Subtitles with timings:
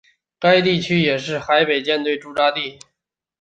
[0.39, 2.79] 该区也是北海舰队驻扎地。